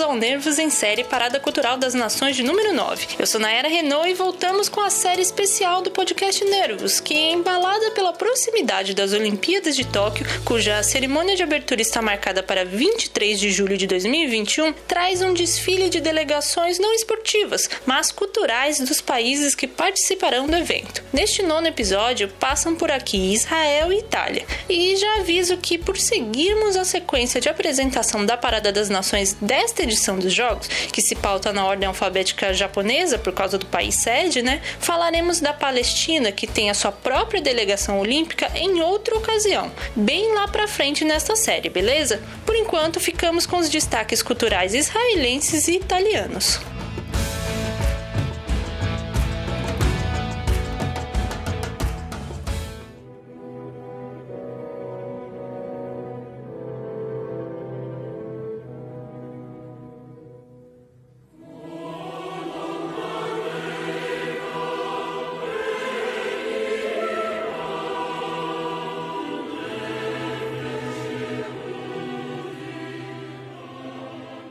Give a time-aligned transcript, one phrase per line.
[0.00, 3.06] ao Nervos em Série Parada Cultural das Nações de número 9.
[3.18, 7.32] Eu sou Nayara Renault e voltamos com a série especial do podcast Nervos, que é
[7.32, 13.38] embalada pela proximidade das Olimpíadas de Tóquio, cuja cerimônia de abertura está marcada para 23
[13.38, 19.54] de julho de 2021, traz um desfile de delegações não esportivas, mas culturais dos países
[19.54, 21.02] que participarão do evento.
[21.12, 24.46] Neste nono episódio, passam por aqui Israel e Itália.
[24.68, 29.89] E já aviso que por seguirmos a sequência de apresentação da Parada das Nações desta
[29.90, 34.42] edição dos Jogos, que se pauta na ordem alfabética japonesa por causa do país sede,
[34.42, 34.60] né?
[34.78, 40.48] Falaremos da Palestina, que tem a sua própria delegação olímpica em outra ocasião, bem lá
[40.48, 42.22] pra frente nesta série, beleza?
[42.46, 46.60] Por enquanto, ficamos com os destaques culturais israelenses e italianos.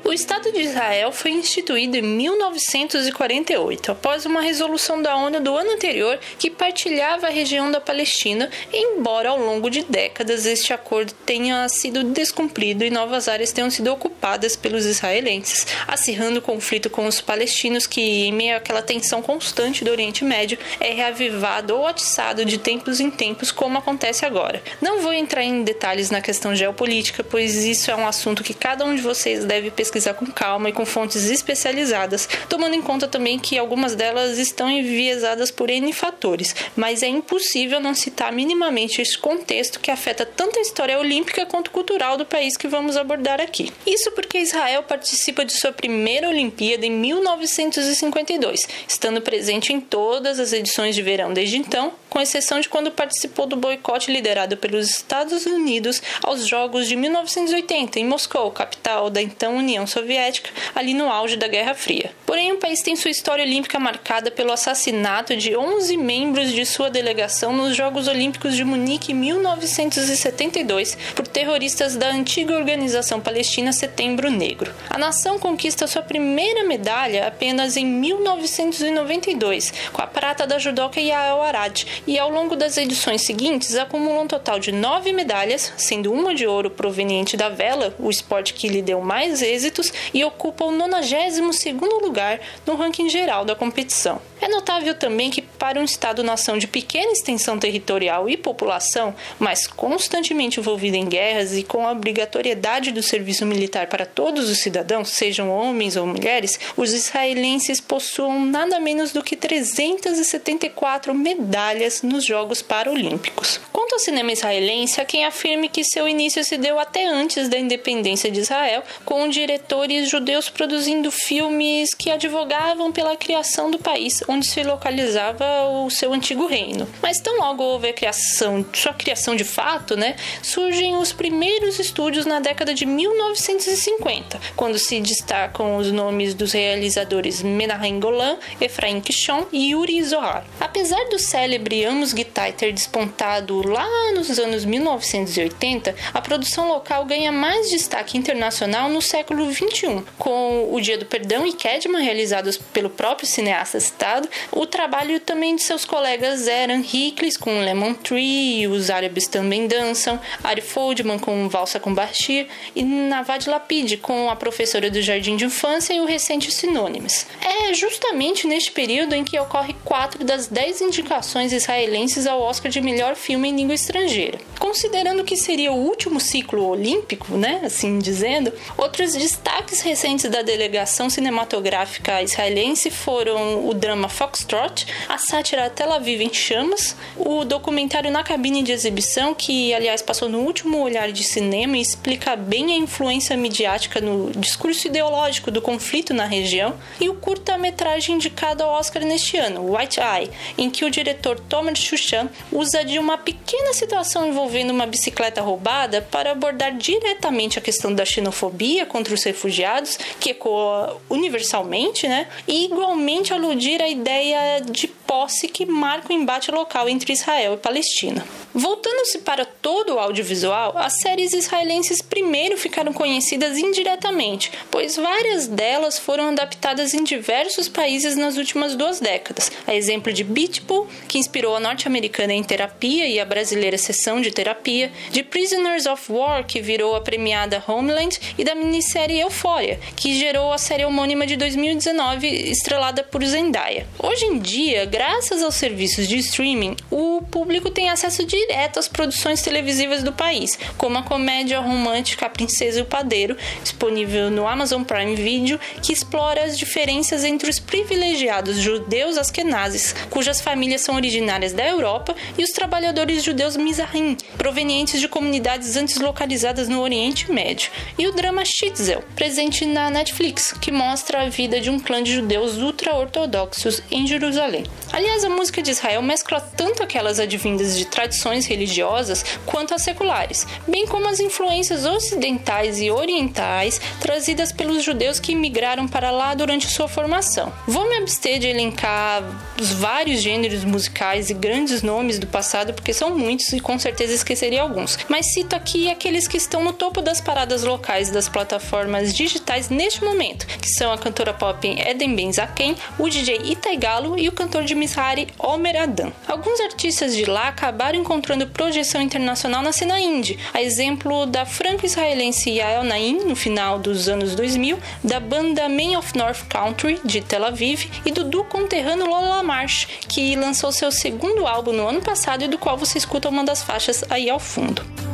[0.09, 5.73] O Estado de Israel foi instituído em 1948, após uma resolução da ONU do ano
[5.73, 11.69] anterior que partilhava a região da Palestina, embora ao longo de décadas este acordo tenha
[11.69, 17.21] sido descumprido e novas áreas tenham sido ocupadas pelos israelenses, acirrando o conflito com os
[17.21, 22.57] palestinos que, em meio àquela tensão constante do Oriente Médio, é reavivado ou atiçado de
[22.57, 24.59] tempos em tempos, como acontece agora.
[24.81, 28.83] Não vou entrar em detalhes na questão geopolítica, pois isso é um assunto que cada
[28.83, 33.07] um de vocês deve pesquisar pesquisar com calma e com fontes especializadas, tomando em conta
[33.07, 39.01] também que algumas delas estão enviesadas por N fatores, mas é impossível não citar minimamente
[39.01, 43.41] esse contexto que afeta tanto a história olímpica quanto cultural do país que vamos abordar
[43.41, 43.71] aqui.
[43.85, 50.53] Isso porque Israel participa de sua primeira Olimpíada em 1952, estando presente em todas as
[50.53, 55.45] edições de verão desde então, com exceção de quando participou do boicote liderado pelos Estados
[55.45, 61.37] Unidos aos Jogos de 1980 em Moscou, capital da então União Soviética, ali no auge
[61.37, 62.11] da Guerra Fria.
[62.25, 66.89] Porém, o país tem sua história olímpica marcada pelo assassinato de 11 membros de sua
[66.89, 74.29] delegação nos Jogos Olímpicos de Munique em 1972 por terroristas da antiga organização palestina Setembro
[74.29, 74.73] Negro.
[74.89, 81.41] A nação conquista sua primeira medalha apenas em 1992, com a prata da judoca Yael
[81.41, 86.33] Arad, e ao longo das edições seguintes acumula um total de nove medalhas, sendo uma
[86.33, 89.81] de ouro proveniente da vela, o esporte que lhe deu mais êxito
[90.13, 94.21] e ocupa o 92º lugar no ranking geral da competição.
[94.41, 100.59] É notável também que para um estado-nação de pequena extensão territorial e população, mas constantemente
[100.59, 105.49] envolvido em guerras e com a obrigatoriedade do serviço militar para todos os cidadãos, sejam
[105.49, 113.59] homens ou mulheres, os israelenses possuam nada menos do que 374 medalhas nos Jogos Paralímpicos.
[113.73, 117.57] Quanto ao cinema israelense, há quem afirme que seu início se deu até antes da
[117.57, 124.45] independência de Israel, com diretores judeus produzindo filmes que advogavam pela criação do país, onde
[124.45, 126.87] se localizava o seu antigo reino.
[127.01, 132.27] Mas tão logo houve a criação, sua criação de fato, né, surgem os primeiros estúdios
[132.27, 139.47] na década de 1950, quando se destacam os nomes dos realizadores Menahem Golan, Efraim Kishon
[139.51, 140.45] e Yuri Zohar.
[140.59, 147.31] Apesar do célebre Amos Gittai ter despontado lá nos anos 1980, a produção local ganha
[147.31, 152.89] mais destaque internacional no século 21, com O Dia do Perdão e Kedman, realizados pelo
[152.89, 154.18] próprio cineasta citado,
[154.51, 160.19] o trabalho também de seus colegas eram Hickless com Lemon Tree, os árabes também dançam,
[160.43, 165.45] Ari Foldman com Valsa com Bashir e Navad Lapid com a professora do Jardim de
[165.45, 167.25] Infância e o recente Sinônimos.
[167.41, 172.81] É justamente neste período em que ocorre quatro das dez indicações israelenses ao Oscar de
[172.81, 174.39] melhor filme em língua estrangeira.
[174.59, 181.09] Considerando que seria o último ciclo olímpico, né, assim dizendo, outros destaques recentes da delegação
[181.09, 188.23] cinematográfica israelense foram o drama Foxtrot, a sátira Tel Aviv em Chamas, o documentário Na
[188.23, 192.77] Cabine de Exibição, que aliás passou no último olhar de cinema e explica bem a
[192.77, 199.03] influência midiática no discurso ideológico do conflito na região, e o curta-metragem indicado ao Oscar
[199.03, 204.27] neste ano, White Eye, em que o diretor Tomer Shushan usa de uma pequena situação
[204.27, 210.31] envolvendo uma bicicleta roubada para abordar diretamente a questão da xenofobia contra os refugiados, que
[210.31, 212.27] ecoa universalmente, né?
[212.47, 217.57] E igualmente aludir à ideia de posse que marca o embate local entre Israel e
[217.57, 218.25] Palestina.
[218.53, 225.99] Voltando-se para todo o audiovisual, as séries israelenses primeiro ficaram conhecidas indiretamente, pois várias delas
[225.99, 229.51] foram adaptadas em diversos países nas últimas duas décadas.
[229.67, 234.21] A exemplo de Beach Bull, que inspirou a norte-americana em terapia e a brasileira Sessão
[234.21, 239.79] de Terapia, de Prisoners of War, que virou a premiada Homeland, e da minissérie Euphoria,
[239.95, 243.87] que gerou a série homônima de 2019, estrelada por Zendaya.
[243.97, 249.41] Hoje em dia, graças aos serviços de streaming, o público tem acesso direto às produções
[249.41, 254.83] televisivas do país, como a comédia romântica A Princesa e o Padeiro, disponível no Amazon
[254.83, 261.51] Prime Video, que explora as diferenças entre os privilegiados judeus askenazes, cujas famílias são originárias
[261.51, 267.69] da Europa, e os trabalhadores judeus Mizrahin, provenientes de comunidades antes localizadas no Oriente Médio,
[267.97, 272.13] e o drama Shitzel, presente na Netflix, que mostra a vida de um clã de
[272.13, 274.63] judeus ultra-ortodoxos em Jerusalém.
[274.91, 280.47] Aliás, a música de Israel mescla tanto aquelas advindas de tradições religiosas quanto as seculares,
[280.67, 286.67] bem como as influências ocidentais e orientais trazidas pelos judeus que migraram para lá durante
[286.67, 287.51] sua formação.
[287.67, 289.23] Vou me abster de elencar
[289.59, 294.13] os vários gêneros musicais e grandes nomes do passado, porque são muitos e com certeza
[294.13, 299.13] esqueceria alguns, mas cito aqui aqueles que estão no topo das paradas locais das plataformas
[299.13, 304.31] digitais neste momento, que são a cantora pop Eden Benzaken, o DJ Itaigalo e o
[304.31, 306.11] cantor de Mishari Omer Adam.
[306.27, 312.49] Alguns artistas de lá acabaram encontrando projeção internacional na cena indie, a exemplo da franco-israelense
[312.49, 317.45] Yael Naim, no final dos anos 2000, da banda Man of North Country, de Tel
[317.45, 322.43] Aviv, e do duo conterrâneo Lola Marsh, que lançou seu segundo álbum no ano passado
[322.43, 325.08] e do qual você escuta uma das faixas aí ao fundo.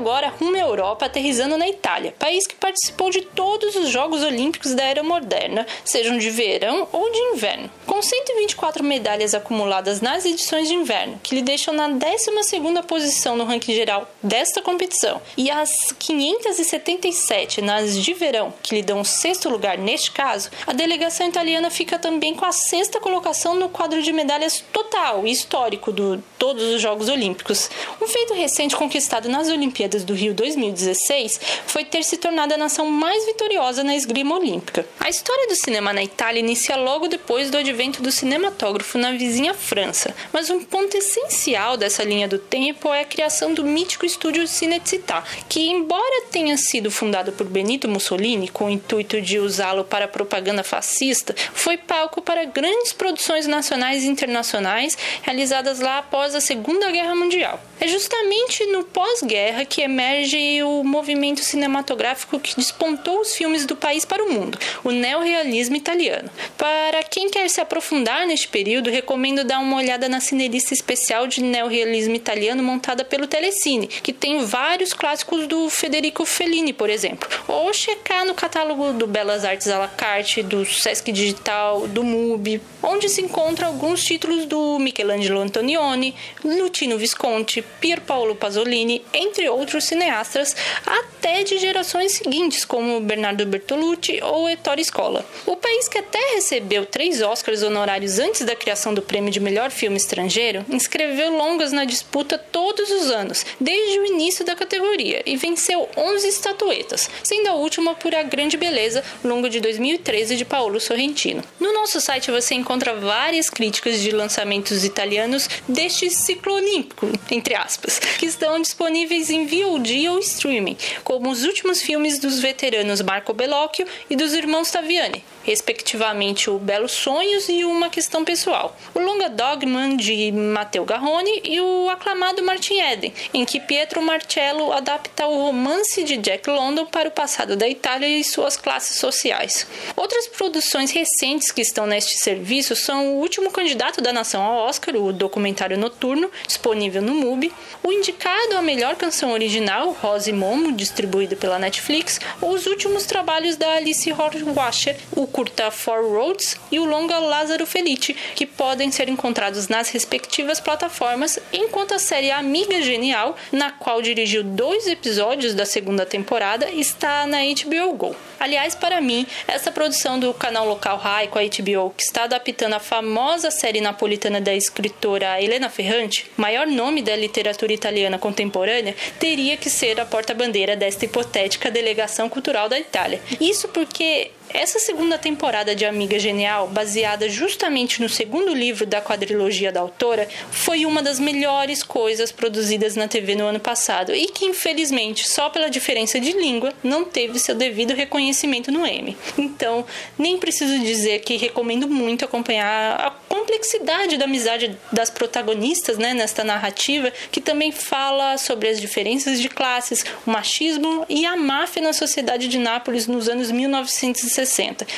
[0.00, 4.74] Agora rumo à Europa, aterrizando na Itália, país que participou de todos os Jogos Olímpicos
[4.74, 10.68] da era moderna, sejam de verão ou de inverno, com 124 medalhas acumuladas nas edições
[10.68, 15.92] de inverno, que lhe deixam na 12ª posição no ranking geral desta competição, e as
[15.98, 21.68] 577 nas de verão, que lhe dão o sexto lugar neste caso, a delegação italiana
[21.68, 26.62] fica também com a sexta colocação no quadro de medalhas total e histórico de todos
[26.62, 27.68] os Jogos Olímpicos,
[28.00, 32.56] um feito recente conquistado nas Olimpíadas Olimpíadas do Rio 2016 foi ter se tornado a
[32.56, 34.86] nação mais vitoriosa na esgrima olímpica.
[35.00, 39.52] A história do cinema na Itália inicia logo depois do advento do cinematógrafo na vizinha
[39.52, 44.46] França, mas um ponto essencial dessa linha do tempo é a criação do mítico estúdio
[44.46, 50.06] Cinecittà, que, embora tenha sido fundado por Benito Mussolini com o intuito de usá-lo para
[50.06, 56.90] propaganda fascista, foi palco para grandes produções nacionais e internacionais realizadas lá após a Segunda
[56.90, 57.60] Guerra Mundial.
[57.80, 64.04] É justamente no pós-guerra que emerge o movimento cinematográfico que despontou os filmes do país
[64.04, 66.30] para o mundo, o neorrealismo italiano.
[66.56, 71.42] Para quem quer se aprofundar neste período, recomendo dar uma olhada na cinerista especial de
[71.42, 77.28] neorrealismo italiano montada pelo Telecine, que tem vários clássicos do Federico Fellini, por exemplo.
[77.46, 82.60] Ou checar no catálogo do Belas Artes à la carte, do Sesc Digital, do MUBI,
[82.82, 89.69] onde se encontra alguns títulos do Michelangelo Antonioni, Lutino Visconti, Pier Paolo Pasolini, entre outros
[89.78, 95.24] cineastas, até de gerações seguintes, como Bernardo Bertolucci ou Ettore Scola.
[95.44, 99.70] O país que até recebeu três Oscars honorários antes da criação do prêmio de melhor
[99.70, 105.36] filme estrangeiro, inscreveu longas na disputa todos os anos, desde o início da categoria, e
[105.36, 110.80] venceu 11 estatuetas, sendo a última por A Grande Beleza, longo de 2013 de Paolo
[110.80, 111.42] Sorrentino.
[111.58, 117.98] No nosso site você encontra várias críticas de lançamentos italianos deste ciclo olímpico, entre aspas,
[117.98, 123.86] que estão disponíveis em VOD ou streaming, como os últimos filmes dos veteranos Marco Bellocchio
[124.08, 129.96] e dos irmãos Taviani, respectivamente o Belo Sonhos e Uma Questão Pessoal, o longa Dogman
[129.96, 136.02] de Matteo Garrone e o aclamado Martin Eden, em que Pietro Marcello adapta o romance
[136.04, 139.66] de Jack London para o passado da Itália e suas classes sociais.
[139.96, 144.96] Outras produções recentes que estão neste serviço são o último candidato da nação ao Oscar,
[144.96, 150.72] o documentário Noturno, disponível no MUBI, o indicado a melhor canção original, Rosa e Momo,
[150.72, 156.84] distribuído pela Netflix, os últimos trabalhos da Alice Hornwasher, o curta Four Roads e o
[156.84, 163.36] longa Lázaro Felice, que podem ser encontrados nas respectivas plataformas, enquanto a série Amiga Genial,
[163.50, 168.16] na qual dirigiu dois episódios da segunda temporada, está na HBO Go.
[168.38, 172.72] Aliás, para mim, essa produção do canal local Rai com a HBO, que está adaptando
[172.72, 179.58] a famosa série napolitana da escritora Helena Ferrante, maior nome da literatura italiana contemporânea, teria
[179.58, 183.20] que ser a porta-bandeira desta hipotética delegação cultural da Itália.
[183.38, 189.70] Isso porque essa segunda temporada de Amiga Genial, baseada justamente no segundo livro da quadrilogia
[189.70, 194.46] da autora, foi uma das melhores coisas produzidas na TV no ano passado e que,
[194.46, 199.16] infelizmente, só pela diferença de língua, não teve seu devido reconhecimento no Emmy.
[199.38, 199.84] Então,
[200.18, 206.42] nem preciso dizer que recomendo muito acompanhar a complexidade da amizade das protagonistas né, nesta
[206.42, 211.92] narrativa, que também fala sobre as diferenças de classes, o machismo e a máfia na
[211.92, 214.39] sociedade de Nápoles nos anos 1960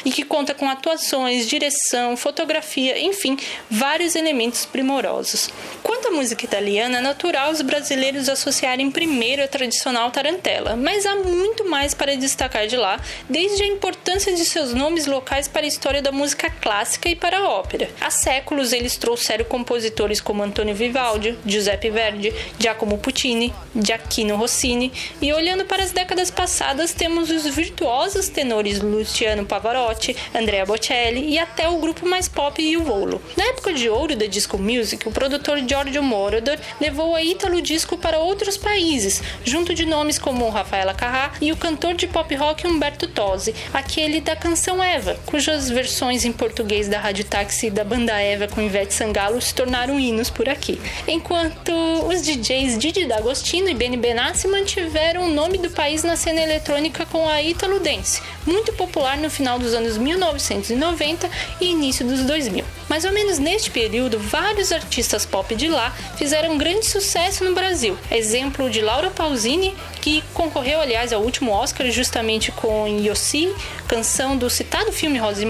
[0.04, 3.36] e que conta com atuações, direção, fotografia, enfim,
[3.70, 5.48] vários elementos primorosos.
[5.82, 11.16] Quanto à música italiana, é natural os brasileiros associarem primeiro a tradicional tarantela, mas há
[11.16, 15.68] muito mais para destacar de lá, desde a importância de seus nomes locais para a
[15.68, 17.88] história da música clássica e para a ópera.
[18.00, 25.32] Há séculos eles trouxeram compositores como Antonio Vivaldi, Giuseppe Verdi, Giacomo Puccini, Giacchino Rossini, e
[25.32, 31.38] olhando para as décadas passadas temos os virtuosos tenores Luciano Luciano Pavarotti, Andrea Bocelli e
[31.38, 33.20] até o grupo mais pop e o Volo.
[33.36, 37.96] Na época de ouro da disco music, o produtor Giorgio Moroder levou a Ítalo Disco
[37.96, 42.66] para outros países, junto de nomes como Rafaela Carrà e o cantor de pop rock
[42.66, 47.84] Humberto Tosi, aquele da canção Eva, cujas versões em português da Rádio Táxi e da
[47.84, 50.80] banda Eva com Ivete Sangalo se tornaram hinos por aqui.
[51.08, 51.72] Enquanto
[52.06, 57.06] os DJs Didi D'Agostino e Benny Benassi mantiveram o nome do país na cena eletrônica
[57.06, 62.64] com a Ítalo Dance, muito popular no final dos anos 1990 e início dos 2000.
[62.92, 67.96] Mais ou menos neste período, vários artistas pop de lá fizeram grande sucesso no Brasil.
[68.10, 73.50] Exemplo de Laura Pausini, que concorreu, aliás, ao último Oscar justamente com Yossi,
[73.88, 75.42] canção do citado filme Rosa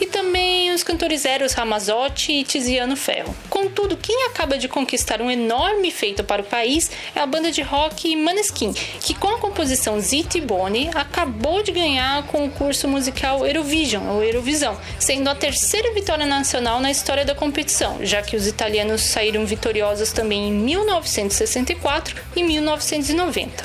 [0.00, 3.34] e também os cantores Eros Ramazotti e Tiziano Ferro.
[3.50, 7.60] Contudo, quem acaba de conquistar um enorme feito para o país é a banda de
[7.60, 14.06] rock Maneskin, que com a composição Zit Boni acabou de ganhar o concurso musical Eurovision,
[14.10, 19.00] ou Eurovisão, sendo a terceira vitória nacional na história da competição, já que os italianos
[19.00, 23.64] saíram vitoriosos também em 1964 e 1990.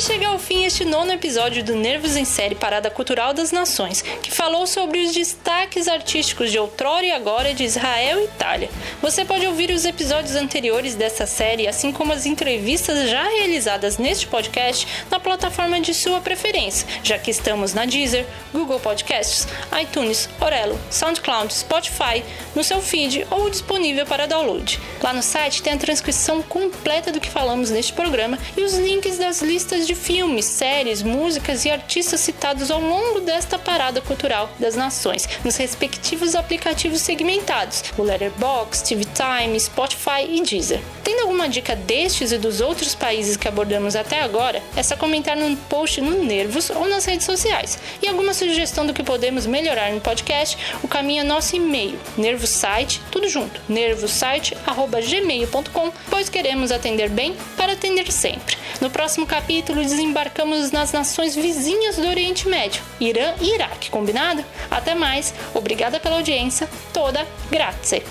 [0.00, 4.30] Chega ao fim este nono episódio do Nervos em Série Parada Cultural das Nações, que
[4.30, 8.70] falou sobre os destaques artísticos de outrora e agora de Israel e Itália.
[9.02, 14.28] Você pode ouvir os episódios anteriores dessa série, assim como as entrevistas já realizadas neste
[14.28, 19.48] podcast, na plataforma de sua preferência, já que estamos na Deezer, Google Podcasts,
[19.82, 22.22] iTunes, Orelo, SoundCloud, Spotify,
[22.54, 24.78] no seu feed ou disponível para download.
[25.02, 29.18] Lá no site tem a transcrição completa do que falamos neste programa e os links
[29.18, 34.76] das listas de filmes, séries, músicas e artistas citados ao longo desta parada cultural das
[34.76, 40.82] nações, nos respectivos aplicativos segmentados, o Letterboxd, TV Time, Spotify e Deezer.
[41.08, 45.38] Tendo alguma dica destes e dos outros países que abordamos até agora, é só comentar
[45.38, 47.78] no post no Nervos ou nas redes sociais.
[48.02, 53.00] E alguma sugestão do que podemos melhorar no podcast, o caminho é nosso e-mail, nervosite,
[53.10, 58.58] tudo junto, nervosite@gmail.com, pois queremos atender bem para atender sempre.
[58.78, 64.44] No próximo capítulo desembarcamos nas nações vizinhas do Oriente Médio, Irã e Iraque, combinado?
[64.70, 68.02] Até mais, obrigada pela audiência, toda grazie.